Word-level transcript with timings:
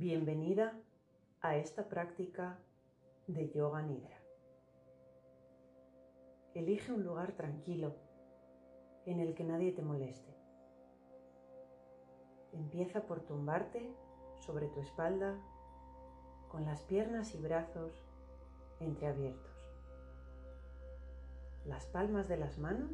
Bienvenida 0.00 0.80
a 1.40 1.56
esta 1.56 1.88
práctica 1.88 2.56
de 3.26 3.50
Yoga 3.50 3.82
Nidra. 3.82 4.16
Elige 6.54 6.92
un 6.92 7.02
lugar 7.02 7.32
tranquilo 7.32 7.96
en 9.06 9.18
el 9.18 9.34
que 9.34 9.42
nadie 9.42 9.72
te 9.72 9.82
moleste. 9.82 10.32
Empieza 12.52 13.06
por 13.06 13.22
tumbarte 13.22 13.92
sobre 14.38 14.68
tu 14.68 14.78
espalda 14.82 15.36
con 16.48 16.64
las 16.64 16.80
piernas 16.82 17.34
y 17.34 17.38
brazos 17.38 17.92
entreabiertos. 18.78 19.50
Las 21.64 21.86
palmas 21.86 22.28
de 22.28 22.36
las 22.36 22.56
manos 22.56 22.92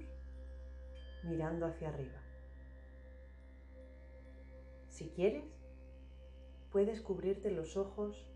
mirando 1.23 1.66
hacia 1.66 1.91
arriba. 1.91 2.23
Si 4.89 5.11
quieres, 5.11 5.64
puedes 6.75 7.01
cubrirte 7.01 7.52
los 7.52 7.77
ojos 7.77 8.27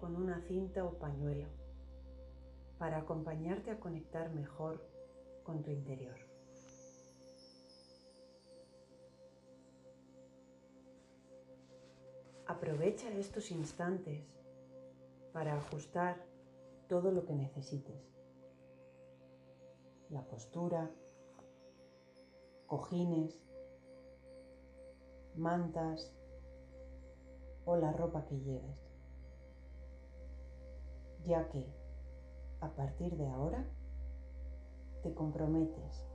con 0.00 0.16
una 0.16 0.40
cinta 0.40 0.84
o 0.84 0.98
pañuelo 0.98 1.46
para 2.76 2.98
acompañarte 2.98 3.70
a 3.70 3.78
conectar 3.78 4.34
mejor 4.34 4.84
con 5.44 5.62
tu 5.62 5.70
interior. 5.70 6.16
Aprovecha 12.48 13.12
estos 13.12 13.52
instantes 13.52 14.24
para 15.32 15.54
ajustar 15.54 16.16
todo 16.88 17.12
lo 17.12 17.24
que 17.24 17.34
necesites. 17.34 18.12
La 20.10 20.26
postura, 20.26 20.90
cojines, 22.66 23.40
mantas 25.36 26.12
o 27.64 27.76
la 27.76 27.92
ropa 27.92 28.24
que 28.26 28.38
lleves, 28.40 28.92
ya 31.24 31.48
que 31.48 31.72
a 32.60 32.70
partir 32.74 33.16
de 33.16 33.28
ahora 33.28 33.64
te 35.02 35.14
comprometes 35.14 36.06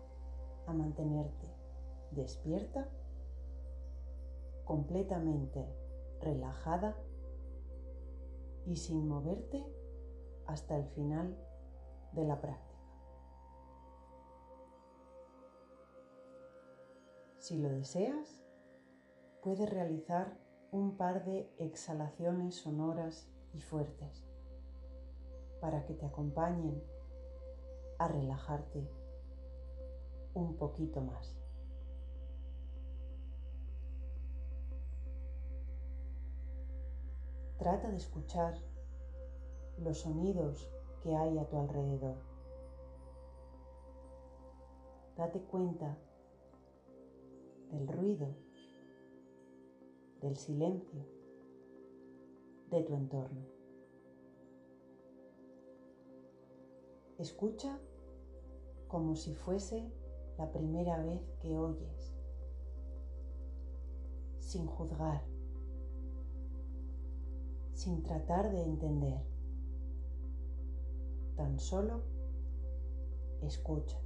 a 0.65 0.73
mantenerte 0.73 1.47
despierta, 2.11 2.89
completamente 4.65 5.65
relajada 6.19 6.95
y 8.65 8.75
sin 8.75 9.07
moverte 9.07 9.65
hasta 10.45 10.77
el 10.77 10.85
final 10.89 11.37
de 12.13 12.25
la 12.25 12.41
práctica. 12.41 12.69
Si 17.37 17.57
lo 17.57 17.69
deseas, 17.69 18.43
puedes 19.41 19.69
realizar 19.69 20.37
un 20.71 20.95
par 20.97 21.25
de 21.25 21.51
exhalaciones 21.57 22.55
sonoras 22.55 23.27
y 23.53 23.61
fuertes 23.61 24.25
para 25.59 25.85
que 25.85 25.93
te 25.93 26.05
acompañen 26.05 26.81
a 27.97 28.07
relajarte 28.07 28.87
un 30.33 30.55
poquito 30.55 31.01
más. 31.01 31.35
Trata 37.57 37.89
de 37.89 37.97
escuchar 37.97 38.53
los 39.79 39.99
sonidos 39.99 40.71
que 41.01 41.15
hay 41.15 41.37
a 41.37 41.49
tu 41.49 41.57
alrededor. 41.57 42.15
Date 45.17 45.41
cuenta 45.41 45.97
del 47.71 47.87
ruido, 47.87 48.33
del 50.21 50.35
silencio, 50.35 51.05
de 52.69 52.83
tu 52.83 52.93
entorno. 52.93 53.41
Escucha 57.17 57.79
como 58.87 59.15
si 59.15 59.33
fuese 59.35 59.91
la 60.37 60.51
primera 60.51 60.97
vez 61.03 61.21
que 61.41 61.57
oyes, 61.57 62.13
sin 64.39 64.65
juzgar, 64.65 65.23
sin 67.73 68.03
tratar 68.03 68.51
de 68.51 68.63
entender. 68.63 69.21
Tan 71.35 71.59
solo 71.59 72.03
escucha 73.41 73.99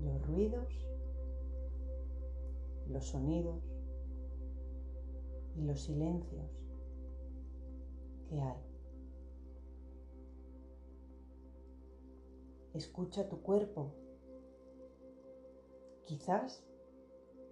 los 0.00 0.26
ruidos, 0.26 0.68
los 2.88 3.06
sonidos 3.06 3.62
y 5.56 5.62
los 5.62 5.80
silencios 5.80 6.50
que 8.28 8.40
hay. 8.40 8.68
Escucha 12.74 13.28
tu 13.28 13.40
cuerpo, 13.42 13.92
quizás 16.04 16.64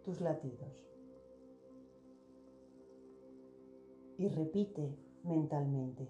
tus 0.05 0.21
latidos. 0.21 0.87
Y 4.19 4.29
repite 4.29 4.97
mentalmente, 5.25 6.09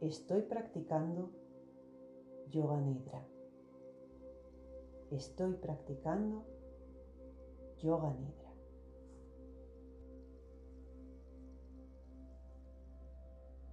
estoy 0.00 0.42
practicando 0.42 1.30
yoga 2.50 2.80
nidra. 2.80 3.26
Estoy 5.10 5.54
practicando 5.54 6.44
yoga 7.82 8.12
nidra. 8.14 8.52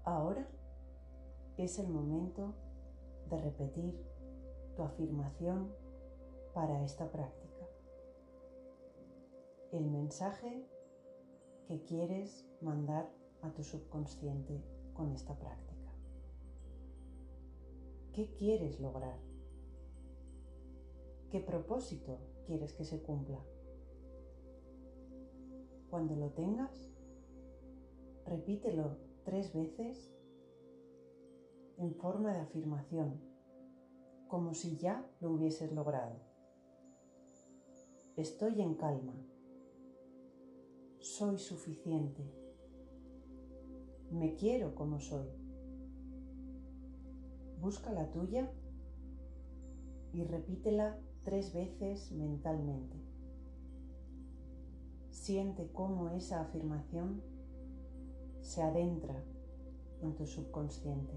Ahora 0.03 0.47
es 1.58 1.80
el 1.80 1.88
momento 1.88 2.53
de 3.30 3.38
repetir 3.38 4.06
tu 4.75 4.84
afirmación 4.84 5.74
para 6.53 6.84
esta 6.84 7.09
práctica. 7.12 7.66
El 9.72 9.90
mensaje 9.90 10.68
que 11.68 11.84
quieres 11.84 12.46
mandar 12.62 13.09
a 13.41 13.52
tu 13.52 13.64
subconsciente 13.64 14.62
con 14.94 15.12
esta 15.12 15.38
práctica. 15.38 15.91
¿Qué 18.14 18.34
quieres 18.35 18.80
lograr? 18.80 19.18
¿Qué 21.31 21.40
propósito 21.40 22.20
quieres 22.46 22.74
que 22.74 22.84
se 22.84 23.02
cumpla? 23.02 23.44
Cuando 25.94 26.16
lo 26.16 26.31
tengas, 26.31 26.92
repítelo 28.26 28.98
tres 29.26 29.54
veces 29.54 30.12
en 31.78 31.94
forma 31.94 32.34
de 32.34 32.40
afirmación, 32.40 33.22
como 34.28 34.56
si 34.56 34.76
ya 34.78 35.08
lo 35.20 35.34
hubieses 35.34 35.72
logrado. 35.72 36.16
Estoy 38.16 38.59
en 38.59 38.74
calma. 38.74 39.14
Soy 40.98 41.38
suficiente. 41.38 42.24
Me 44.09 44.34
quiero 44.34 44.74
como 44.74 45.00
soy. 45.00 45.30
Busca 47.62 47.92
la 47.92 48.09
tuya 48.09 48.52
y 50.12 50.24
repítela 50.24 51.00
tres 51.24 51.53
veces 51.53 52.12
mentalmente. 52.14 53.12
Siente 55.23 55.72
cómo 55.72 56.09
esa 56.09 56.41
afirmación 56.41 57.23
se 58.41 58.61
adentra 58.61 59.23
en 60.01 60.13
tu 60.16 60.28
subconsciente. 60.28 61.13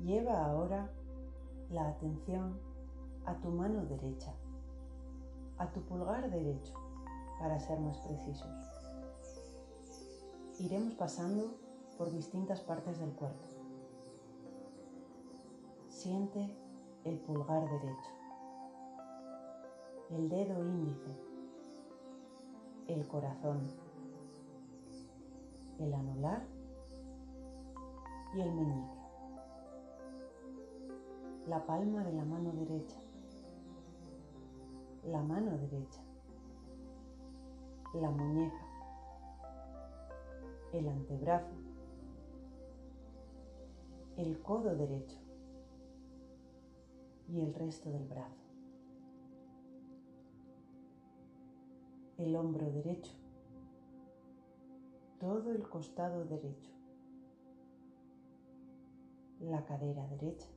Lleva 0.00 0.44
ahora 0.44 0.90
la 1.70 1.86
atención 1.86 2.58
a 3.26 3.40
tu 3.40 3.50
mano 3.50 3.86
derecha, 3.86 4.34
a 5.58 5.70
tu 5.70 5.82
pulgar 5.82 6.28
derecho, 6.28 6.74
para 7.38 7.60
ser 7.60 7.78
más 7.78 7.98
precisos. 7.98 8.50
Iremos 10.58 10.94
pasando 10.94 11.60
por 11.96 12.10
distintas 12.10 12.60
partes 12.60 12.98
del 12.98 13.12
cuerpo. 13.12 13.46
Siente 15.86 16.58
el 17.04 17.20
pulgar 17.20 17.70
derecho, 17.70 18.10
el 20.10 20.28
dedo 20.28 20.62
índice, 20.62 21.10
el 22.86 23.06
corazón, 23.08 23.66
el 25.78 25.92
anular 25.92 26.46
y 28.34 28.40
el 28.40 28.52
meñique, 28.52 29.00
la 31.48 31.66
palma 31.66 32.04
de 32.04 32.12
la 32.12 32.24
mano 32.24 32.52
derecha, 32.52 33.00
la 35.04 35.22
mano 35.22 35.58
derecha, 35.58 36.02
la 37.94 38.10
muñeca, 38.10 38.66
el 40.72 40.88
antebrazo, 40.88 41.54
el 44.16 44.40
codo 44.40 44.76
derecho, 44.76 45.18
y 47.28 47.40
el 47.40 47.52
resto 47.54 47.90
del 47.90 48.04
brazo. 48.04 48.45
El 52.26 52.34
hombro 52.34 52.68
derecho, 52.72 53.12
todo 55.20 55.52
el 55.52 55.62
costado 55.68 56.24
derecho, 56.24 56.72
la 59.38 59.64
cadera 59.64 60.04
derecha, 60.08 60.48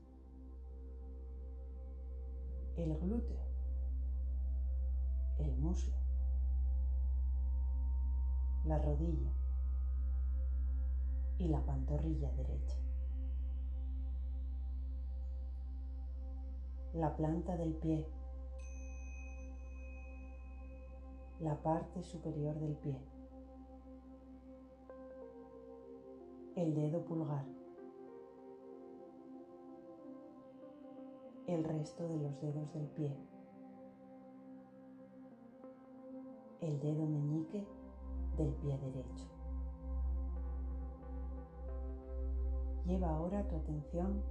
el 2.75 2.97
glúteo, 2.97 3.45
el 5.37 5.55
muslo, 5.57 5.93
la 8.65 8.79
rodilla. 8.79 9.31
Y 11.37 11.47
la 11.47 11.61
pantorrilla 11.65 12.29
derecha. 12.33 12.75
La 16.93 17.15
planta 17.15 17.55
del 17.55 17.75
pie, 17.75 18.05
la 21.39 21.55
parte 21.55 22.03
superior 22.03 22.53
del 22.59 22.75
pie, 22.75 22.99
el 26.55 26.73
dedo 26.75 27.05
pulgar, 27.05 27.45
el 31.47 31.63
resto 31.63 32.07
de 32.09 32.17
los 32.17 32.41
dedos 32.41 32.73
del 32.73 32.87
pie, 32.87 33.17
el 36.59 36.77
dedo 36.81 37.05
meñique 37.05 37.65
del 38.35 38.53
pie 38.55 38.77
derecho. 38.77 39.27
Lleva 42.85 43.15
ahora 43.15 43.47
tu 43.47 43.55
atención 43.55 44.21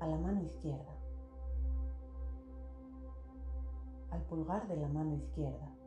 a 0.00 0.06
la 0.06 0.16
mano 0.16 0.42
izquierda, 0.42 0.96
al 4.10 4.22
pulgar 4.22 4.66
de 4.68 4.76
la 4.76 4.88
mano 4.88 5.14
izquierda, 5.14 5.77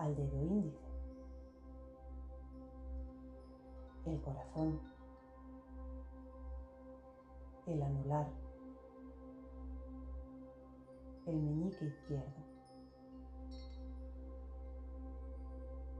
al 0.00 0.16
dedo 0.16 0.42
índice, 0.42 0.78
el 4.06 4.20
corazón, 4.22 4.80
el 7.66 7.82
anular, 7.82 8.26
el 11.26 11.36
meñique 11.36 11.84
izquierdo, 11.84 12.40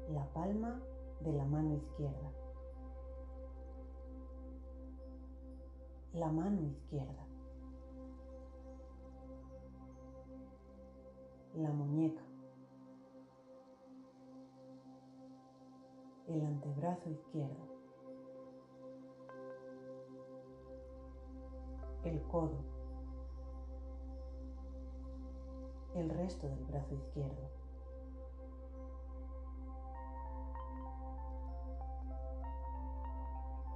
la 0.09 0.27
palma 0.33 0.81
de 1.21 1.33
la 1.35 1.45
mano 1.45 1.75
izquierda, 1.75 2.33
la 6.15 6.33
mano 6.33 6.63
izquierda, 6.63 7.27
la 11.55 11.71
muñeca, 11.71 12.30
el 16.31 16.45
antebrazo 16.45 17.11
izquierdo, 17.11 17.67
el 22.05 22.23
codo, 22.23 22.65
el 25.95 26.09
resto 26.09 26.49
del 26.49 26.65
brazo 26.67 26.95
izquierdo. 26.95 27.51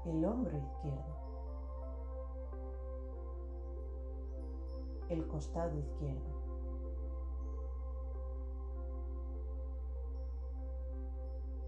El 0.04 0.22
hombro 0.24 0.56
izquierdo. 0.58 1.14
El 5.08 5.26
costado 5.26 5.78
izquierdo. 5.78 6.33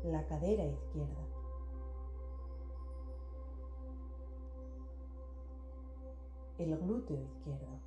La 0.07 0.25
cadera 0.27 0.65
izquierda. 0.65 1.27
el 6.59 6.75
glúteo 6.79 7.23
izquierdo, 7.23 7.79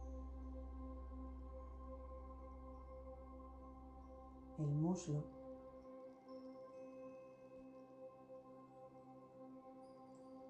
el 4.60 4.68
muslo, 4.68 5.24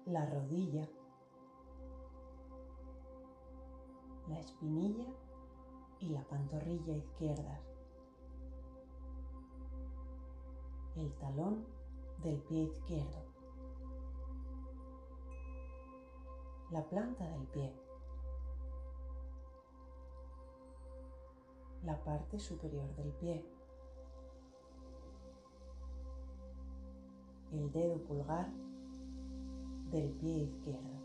la 0.04 0.26
rodilla, 0.26 0.86
la 4.28 4.38
espinilla 4.38 5.06
y 6.00 6.10
la 6.10 6.22
pantorrilla 6.24 6.94
izquierdas, 6.94 7.69
el 11.00 11.12
talón 11.14 11.64
del 12.22 12.36
pie 12.42 12.64
izquierdo, 12.64 13.24
la 16.70 16.82
planta 16.88 17.28
del 17.28 17.46
pie. 17.48 17.72
la 21.84 21.96
parte 22.04 22.38
superior 22.38 22.94
del 22.96 23.10
pie, 23.12 23.42
el 27.52 27.72
dedo 27.72 27.98
pulgar 28.04 28.50
del 29.90 30.10
pie 30.12 30.42
izquierdo, 30.42 31.00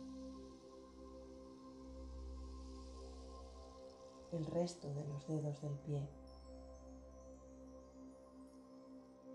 el 4.34 4.46
resto 4.48 4.94
de 4.94 5.08
los 5.08 5.26
dedos 5.28 5.62
del 5.62 5.78
pie 5.80 6.10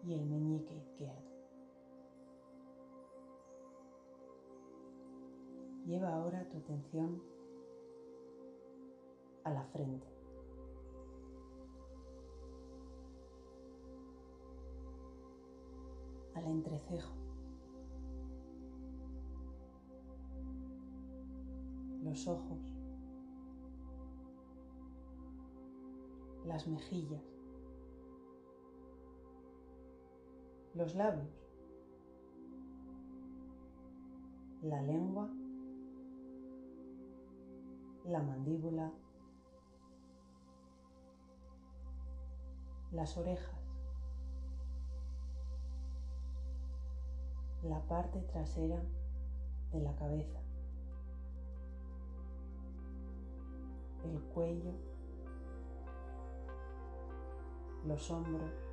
y 0.05 0.15
el 0.15 0.25
meñique 0.27 0.75
izquierdo. 0.75 1.31
Lleva 5.87 6.15
ahora 6.15 6.49
tu 6.49 6.59
atención 6.59 7.23
a 9.45 9.51
la 9.51 9.65
frente. 9.65 10.21
al 16.35 16.47
entrecejo, 16.47 17.13
los 22.03 22.27
ojos, 22.27 22.59
las 26.47 26.67
mejillas, 26.67 27.30
los 30.81 30.95
labios, 30.95 31.29
la 34.63 34.81
lengua, 34.81 35.29
la 38.07 38.23
mandíbula, 38.23 38.91
las 42.93 43.15
orejas, 43.19 43.61
la 47.63 47.81
parte 47.83 48.23
trasera 48.23 48.83
de 49.73 49.81
la 49.81 49.95
cabeza, 49.97 50.41
el 54.03 54.19
cuello, 54.33 54.73
los 57.85 58.11
hombros, 58.11 58.70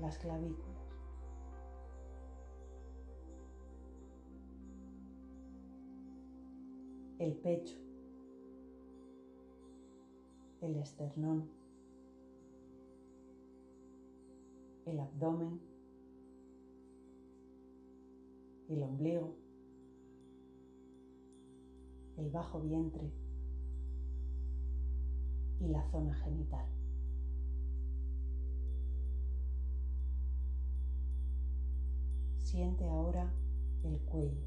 las 0.00 0.18
clavículas. 0.18 0.80
el 7.20 7.34
pecho, 7.34 7.76
el 10.62 10.74
esternón, 10.76 11.50
el 14.86 14.98
abdomen, 14.98 15.60
el 18.70 18.82
ombligo, 18.82 19.34
el 22.16 22.30
bajo 22.30 22.60
vientre. 22.60 23.12
Y 25.60 25.68
la 25.68 25.82
zona 25.90 26.14
genital. 26.14 26.79
Siente 32.50 32.84
ahora 32.84 33.32
el 33.84 34.00
cuello 34.06 34.44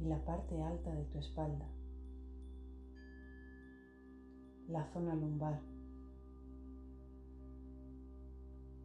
y 0.00 0.04
la 0.06 0.18
parte 0.24 0.60
alta 0.60 0.92
de 0.92 1.04
tu 1.04 1.18
espalda, 1.18 1.64
la 4.66 4.84
zona 4.92 5.14
lumbar 5.14 5.60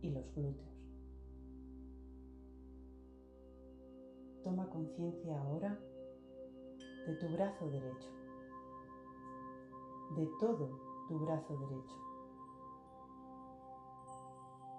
y 0.04 0.12
los 0.12 0.32
glúteos. 0.36 0.70
Toma 4.44 4.70
conciencia 4.70 5.42
ahora 5.42 5.80
de 7.08 7.16
tu 7.16 7.30
brazo 7.30 7.68
derecho, 7.68 8.12
de 10.18 10.30
todo 10.40 10.70
tu 11.08 11.18
brazo 11.18 11.58
derecho, 11.58 11.98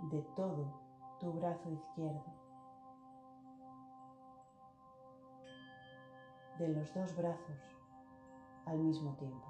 de 0.08 0.22
todo 0.36 0.72
tu 1.18 1.32
brazo 1.32 1.68
izquierdo, 1.68 2.41
de 6.62 6.68
los 6.68 6.94
dos 6.94 7.16
brazos 7.16 7.76
al 8.66 8.78
mismo 8.78 9.16
tiempo. 9.16 9.48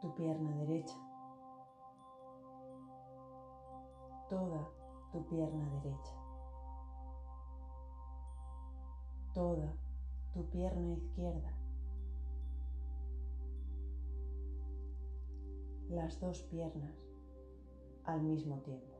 Tu 0.00 0.14
pierna 0.14 0.56
derecha, 0.56 0.96
toda 4.30 4.70
tu 5.12 5.22
pierna 5.26 5.68
derecha, 5.82 6.14
toda 9.34 9.74
tu 10.32 10.48
pierna 10.48 10.94
izquierda, 10.94 11.52
las 15.90 16.18
dos 16.20 16.40
piernas 16.44 17.06
al 18.04 18.22
mismo 18.22 18.56
tiempo. 18.60 18.99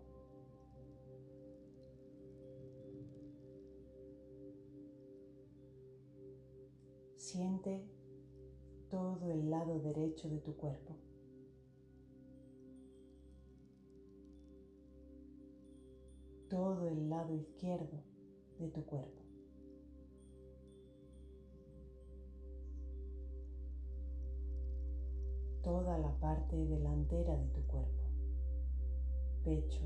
Siente 7.32 7.80
todo 8.90 9.30
el 9.30 9.50
lado 9.50 9.78
derecho 9.78 10.28
de 10.28 10.38
tu 10.40 10.56
cuerpo. 10.56 10.96
Todo 16.48 16.88
el 16.88 17.08
lado 17.08 17.32
izquierdo 17.36 18.02
de 18.58 18.66
tu 18.70 18.84
cuerpo. 18.84 19.22
Toda 25.62 25.98
la 25.98 26.10
parte 26.18 26.56
delantera 26.56 27.36
de 27.36 27.46
tu 27.50 27.64
cuerpo. 27.68 28.10
Pecho, 29.44 29.84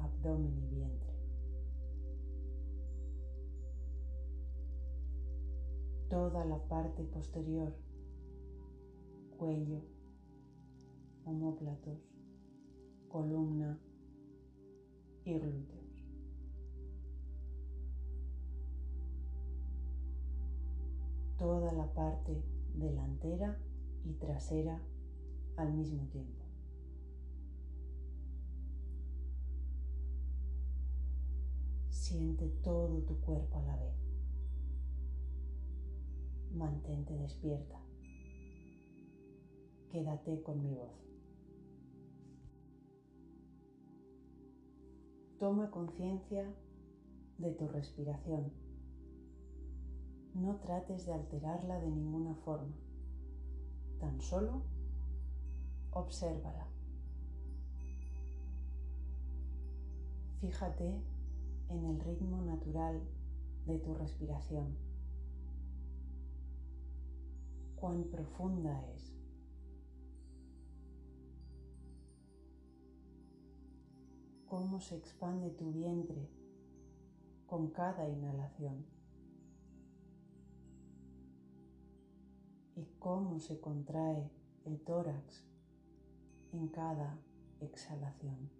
abdomen 0.00 0.54
y 0.64 0.74
vientre. 0.74 1.15
Toda 6.08 6.44
la 6.44 6.58
parte 6.68 7.02
posterior, 7.02 7.72
cuello, 9.36 9.80
homóplatos, 11.24 11.98
columna 13.08 13.78
y 15.24 15.38
glúteos. 15.38 16.04
Toda 21.38 21.72
la 21.72 21.92
parte 21.92 22.42
delantera 22.74 23.58
y 24.04 24.14
trasera 24.14 24.80
al 25.56 25.72
mismo 25.74 26.06
tiempo. 26.08 26.44
Siente 31.90 32.48
todo 32.62 33.02
tu 33.02 33.20
cuerpo 33.20 33.58
a 33.58 33.62
la 33.62 33.76
vez 33.76 34.05
mantente 36.56 37.16
despierta. 37.16 37.78
Quédate 39.90 40.42
con 40.42 40.62
mi 40.62 40.74
voz. 40.74 40.92
Toma 45.38 45.70
conciencia 45.70 46.52
de 47.38 47.52
tu 47.52 47.68
respiración. 47.68 48.52
No 50.34 50.56
trates 50.56 51.06
de 51.06 51.12
alterarla 51.12 51.78
de 51.78 51.90
ninguna 51.90 52.34
forma. 52.36 52.74
Tan 54.00 54.20
solo 54.20 54.62
obsérvala. 55.90 56.66
Fíjate 60.40 61.02
en 61.68 61.84
el 61.84 62.00
ritmo 62.00 62.40
natural 62.42 63.02
de 63.66 63.78
tu 63.78 63.94
respiración 63.94 64.85
cuán 67.76 68.04
profunda 68.04 68.82
es. 68.94 69.12
Cómo 74.46 74.80
se 74.80 74.96
expande 74.96 75.50
tu 75.50 75.72
vientre 75.72 76.28
con 77.46 77.70
cada 77.70 78.08
inhalación. 78.08 78.86
Y 82.74 82.84
cómo 82.98 83.38
se 83.38 83.60
contrae 83.60 84.30
el 84.64 84.80
tórax 84.80 85.44
en 86.52 86.68
cada 86.68 87.18
exhalación. 87.60 88.50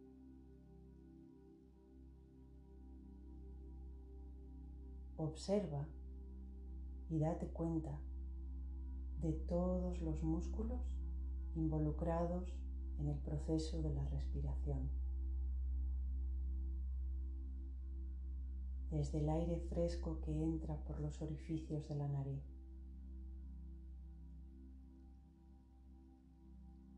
Observa 5.17 5.87
y 7.09 7.19
date 7.19 7.49
cuenta 7.49 7.99
de 9.23 9.33
todos 9.33 10.01
los 10.03 10.23
músculos 10.23 10.81
involucrados 11.55 12.55
en 12.99 13.09
el 13.09 13.19
proceso 13.19 13.83
de 13.83 13.93
la 13.93 14.05
respiración. 14.05 14.91
Desde 18.91 19.19
el 19.19 19.29
aire 19.29 19.59
fresco 19.69 20.21
que 20.21 20.33
entra 20.33 20.77
por 20.85 21.01
los 21.01 21.21
orificios 21.21 21.89
de 21.89 21.97
la 21.97 22.09
nariz. 22.09 22.43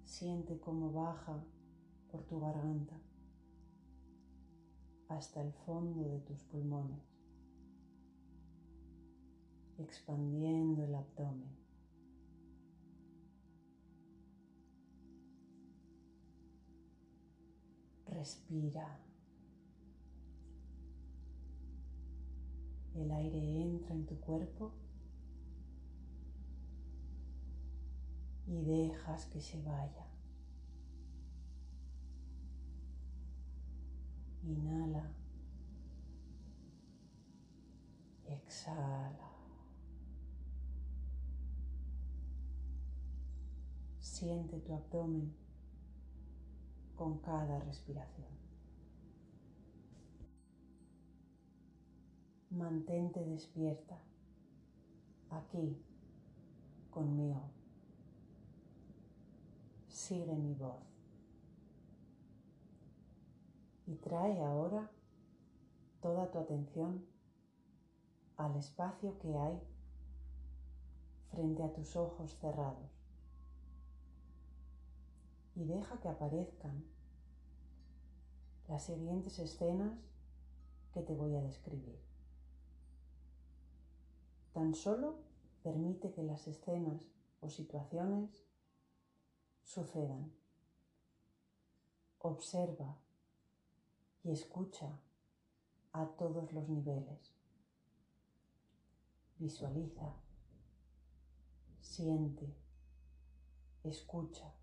Siente 0.05 0.59
cómo 0.59 0.93
baja 0.93 1.45
por 2.11 2.25
tu 2.25 2.41
garganta 2.41 3.01
hasta 5.09 5.41
el 5.41 5.53
fondo 5.53 6.09
de 6.09 6.21
tus 6.21 6.43
pulmones, 6.45 7.03
expandiendo 9.79 10.85
el 10.85 10.95
abdomen. 10.95 11.58
Respira. 18.19 18.99
El 22.97 23.13
aire 23.13 23.63
entra 23.63 23.95
en 23.95 24.07
tu 24.07 24.19
cuerpo 24.19 24.73
y 28.49 28.65
dejas 28.65 29.27
que 29.27 29.41
se 29.41 29.63
vaya. 29.63 30.05
Inhala. 34.43 35.13
Exhala. 38.25 39.31
Siente 44.01 44.59
tu 44.59 44.75
abdomen 44.75 45.48
con 46.99 47.19
cada 47.19 47.61
respiración. 47.61 48.27
Mantente 52.51 53.25
despierta 53.25 53.97
aquí 55.31 55.81
conmigo. 56.91 57.41
Sigue 59.87 60.35
mi 60.35 60.55
voz. 60.55 60.83
Y 63.87 63.95
trae 63.97 64.43
ahora 64.43 64.91
toda 66.01 66.31
tu 66.33 66.39
atención 66.39 67.07
al 68.37 68.57
espacio 68.57 69.19
que 69.21 69.39
hay 69.39 69.61
frente 71.31 71.63
a 71.63 71.73
tus 71.73 71.95
ojos 71.95 72.37
cerrados 72.41 72.98
y 75.59 75.65
deja 75.65 75.99
que 75.99 76.09
aparezcan 76.09 76.85
las 78.69 78.85
siguientes 78.85 79.41
escenas 79.41 79.99
que 80.95 81.03
te 81.03 81.15
voy 81.15 81.35
a 81.35 81.43
describir. 81.43 81.99
Tan 84.53 84.73
solo 84.75 85.17
permite 85.65 86.13
que 86.13 86.23
las 86.23 86.47
escenas 86.47 87.03
o 87.41 87.49
situaciones 87.49 88.45
sucedan. 89.65 90.33
Observa 92.21 92.97
y 94.23 94.31
escucha 94.31 95.01
a 95.93 96.07
todos 96.07 96.53
los 96.53 96.69
niveles. 96.69 97.33
Visualiza, 99.39 100.15
siente, 101.81 102.55
escucha. 103.83 104.58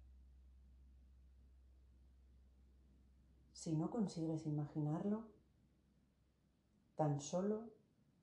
Si 3.66 3.76
no 3.76 3.90
consigues 3.90 4.46
imaginarlo, 4.46 5.24
tan 6.96 7.20
solo 7.20 7.72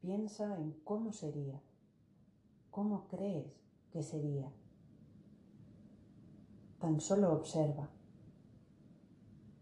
piensa 0.01 0.57
en 0.57 0.71
cómo 0.85 1.13
sería 1.13 1.61
¿Cómo 2.71 3.09
crees 3.09 3.53
que 3.91 4.05
sería? 4.05 4.53
Tan 6.79 7.01
solo 7.01 7.33
observa, 7.33 7.91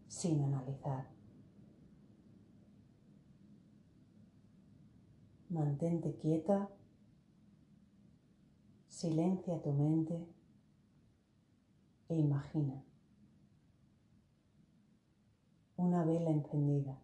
sin 0.07 0.43
analizar. 0.43 1.09
Mantente 5.49 6.15
quieta, 6.15 6.69
silencia 8.87 9.59
tu 9.63 9.73
mente 9.73 10.27
e 12.07 12.19
imagina 12.19 12.85
una 15.81 16.03
vela 16.03 16.29
encendida, 16.29 16.95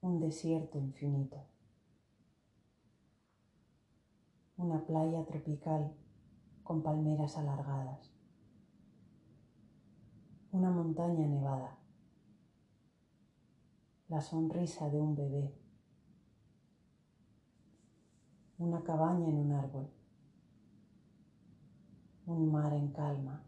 un 0.00 0.20
desierto 0.20 0.78
infinito, 0.78 1.44
una 4.56 4.86
playa 4.86 5.24
tropical 5.24 5.92
con 6.62 6.84
palmeras 6.84 7.36
alargadas, 7.36 8.14
una 10.52 10.70
montaña 10.70 11.26
nevada, 11.26 11.76
la 14.06 14.20
sonrisa 14.20 14.88
de 14.90 15.00
un 15.00 15.16
bebé, 15.16 15.52
una 18.58 18.84
cabaña 18.84 19.26
en 19.26 19.36
un 19.36 19.50
árbol, 19.50 19.90
un 22.26 22.52
mar 22.52 22.72
en 22.72 22.92
calma 22.92 23.44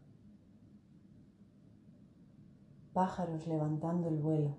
pájaros 2.97 3.45
levantando 3.45 4.09
el 4.09 4.17
vuelo, 4.17 4.55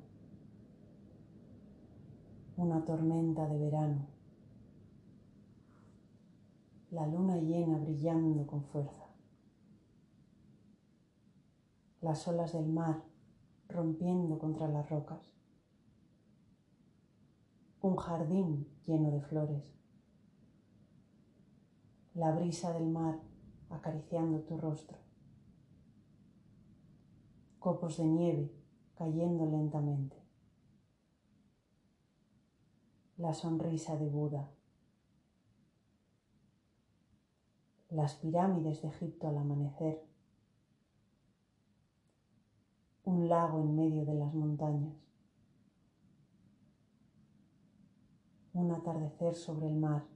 una 2.57 2.85
tormenta 2.85 3.49
de 3.49 3.59
verano, 3.59 4.07
la 6.93 7.05
luna 7.09 7.37
llena 7.39 7.79
brillando 7.79 8.47
con 8.47 8.63
fuerza, 8.63 9.07
las 12.01 12.29
olas 12.29 12.53
del 12.53 12.69
mar 12.69 13.03
rompiendo 13.69 14.39
contra 14.39 14.69
las 14.69 14.89
rocas, 14.89 15.35
un 17.81 17.97
jardín 17.97 18.69
lleno 18.87 19.11
de 19.11 19.21
flores, 19.21 19.77
la 22.15 22.31
brisa 22.31 22.73
del 22.73 22.89
mar 22.89 23.19
acariciando 23.69 24.43
tu 24.43 24.59
rostro 24.59 25.08
copos 27.69 27.99
de 27.99 28.07
nieve 28.07 28.51
cayendo 28.95 29.45
lentamente. 29.45 30.17
La 33.19 33.35
sonrisa 33.35 33.95
de 33.99 34.09
Buda. 34.09 34.51
Las 37.91 38.15
pirámides 38.15 38.81
de 38.81 38.89
Egipto 38.89 39.29
al 39.29 39.37
amanecer. 39.37 40.03
Un 43.05 43.29
lago 43.29 43.61
en 43.61 43.77
medio 43.77 44.07
de 44.07 44.15
las 44.15 44.33
montañas. 44.33 44.97
Un 48.55 48.73
atardecer 48.73 49.35
sobre 49.35 49.67
el 49.67 49.77
mar. 49.77 50.07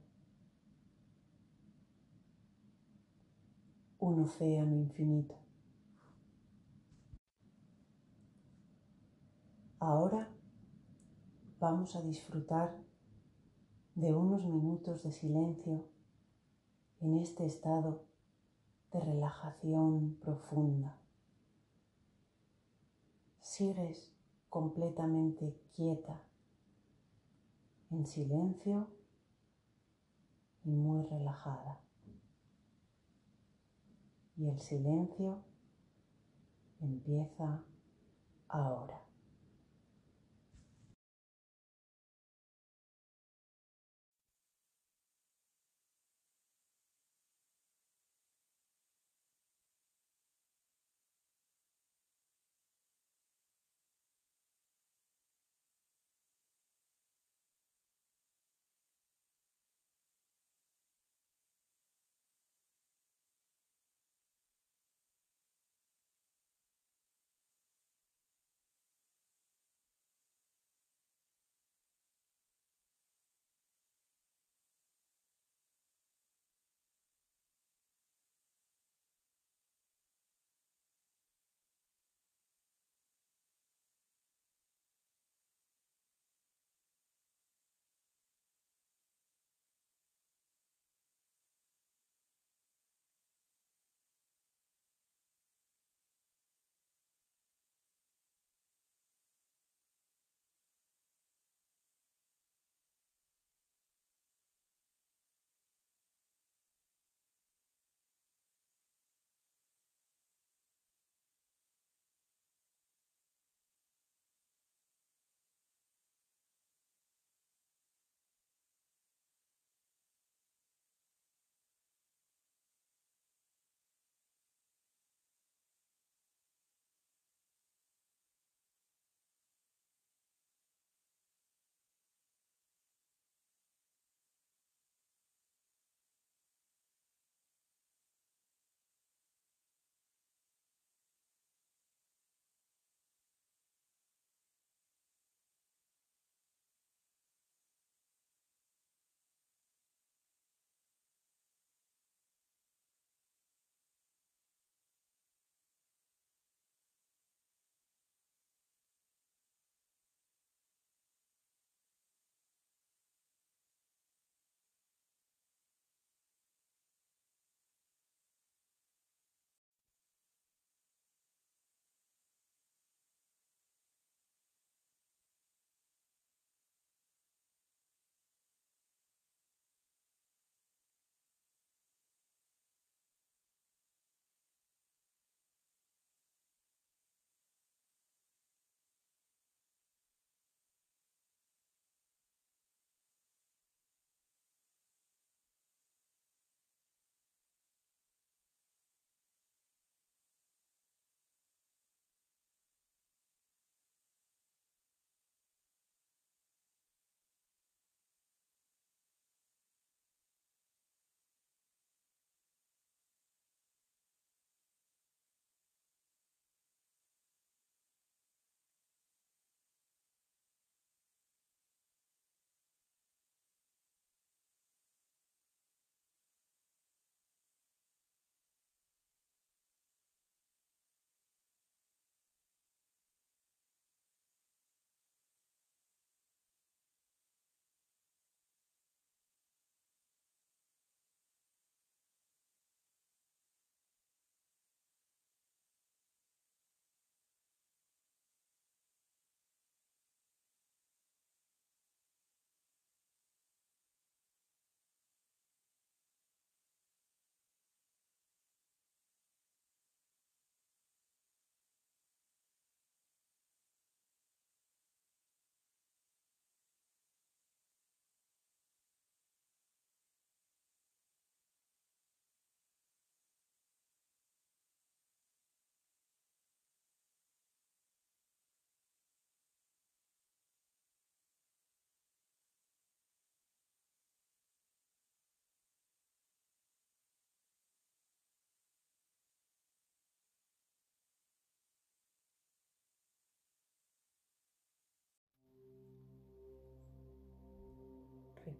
Un 3.99 4.23
océano 4.23 4.75
infinito. 4.75 5.42
Ahora 9.85 10.29
vamos 11.59 11.93
a 11.97 12.01
disfrutar 12.01 12.73
de 13.95 14.13
unos 14.13 14.45
minutos 14.45 15.03
de 15.03 15.11
silencio 15.11 15.89
en 17.01 17.19
este 17.19 17.45
estado 17.45 18.05
de 18.93 19.01
relajación 19.01 20.15
profunda. 20.21 20.97
Sigues 23.41 24.15
completamente 24.49 25.59
quieta, 25.75 26.23
en 27.91 28.05
silencio 28.05 28.87
y 30.63 30.71
muy 30.71 31.03
relajada. 31.07 31.81
Y 34.37 34.47
el 34.47 34.61
silencio 34.61 35.43
empieza 36.79 37.65
ahora. 38.47 39.12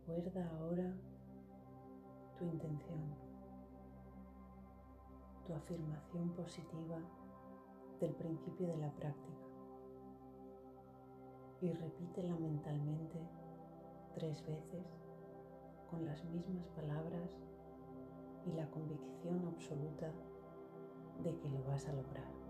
Recuerda 0.06 0.46
ahora 0.50 0.94
tu 2.38 2.44
intención, 2.44 3.16
tu 5.48 5.54
afirmación 5.54 6.30
positiva 6.32 6.98
del 8.02 8.14
principio 8.16 8.68
de 8.68 8.78
la 8.78 8.92
práctica 8.92 9.48
y 11.62 11.72
repítela 11.72 12.36
mentalmente 12.36 13.18
tres 14.14 14.46
veces 14.46 14.86
con 15.90 16.06
las 16.06 16.22
mismas 16.26 16.68
palabras 16.76 17.40
y 18.46 18.52
la 18.52 18.70
convicción 18.72 19.48
absoluta 19.48 20.12
de 21.24 21.34
que 21.38 21.50
lo 21.50 21.64
vas 21.64 21.88
a 21.88 21.94
lograr. 21.94 22.43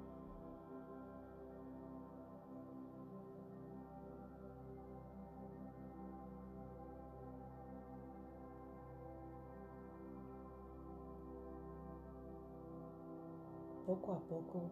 Poco 13.93 14.13
a 14.13 14.19
poco 14.21 14.71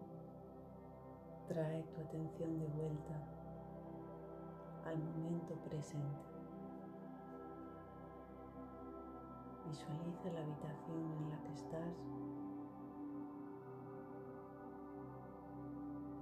trae 1.47 1.83
tu 1.83 2.01
atención 2.01 2.57
de 2.57 2.65
vuelta 2.69 3.13
al 4.83 4.97
momento 4.97 5.53
presente. 5.69 6.25
Visualiza 9.69 10.31
la 10.33 10.41
habitación 10.41 11.11
en 11.11 11.29
la 11.29 11.39
que 11.43 11.53
estás. 11.53 11.95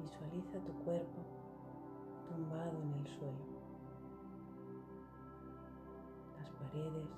Visualiza 0.01 0.59
tu 0.65 0.73
cuerpo 0.83 1.21
tumbado 2.27 2.81
en 2.81 2.93
el 2.95 3.07
suelo. 3.07 3.45
Las 6.37 6.49
paredes, 6.49 7.09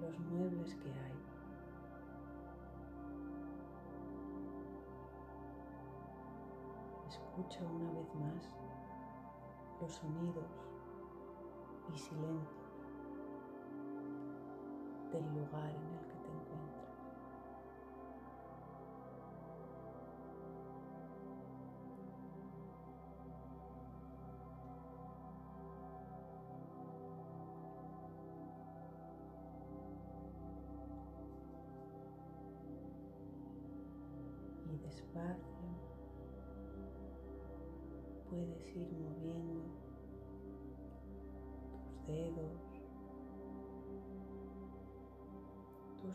los 0.00 0.16
muebles 0.30 0.76
que 0.76 0.92
hay. 0.92 1.11
Escucha 7.12 7.62
una 7.64 7.90
vez 7.92 8.14
más 8.14 8.42
los 9.82 9.92
sonidos 9.92 10.50
y 11.94 11.98
silencio 11.98 12.62
del 15.12 15.34
lugar 15.34 15.70
en 15.74 15.98
el 15.98 16.01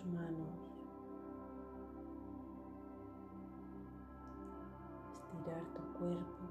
manos, 0.06 0.60
estirar 5.14 5.64
tu 5.74 5.82
cuerpo 6.00 6.44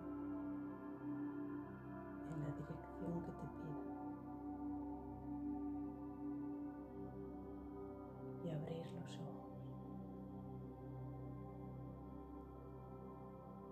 en 2.32 2.42
la 2.42 2.50
dirección 2.56 3.12
que 3.22 3.32
te 3.32 3.46
pida 3.60 3.86
y 8.44 8.50
abrir 8.50 8.86
los 8.92 9.18
ojos. 9.18 9.56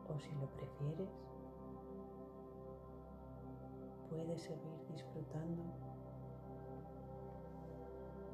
O 0.08 0.18
si 0.18 0.32
lo 0.36 0.46
prefieres, 0.50 1.10
puedes 4.08 4.42
seguir 4.42 4.86
disfrutando 4.88 5.62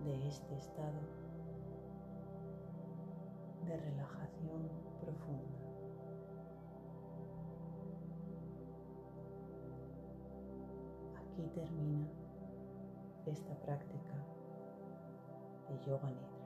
de 0.05 0.29
este 0.29 0.57
estado 0.57 1.29
de 3.70 3.76
relajación 3.76 4.68
profunda. 5.00 5.61
Aquí 11.20 11.46
termina 11.54 12.09
esta 13.26 13.54
práctica 13.61 14.14
de 15.68 15.78
yoga 15.87 16.11
nidra. 16.11 16.39